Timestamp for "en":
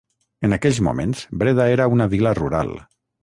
0.47-0.55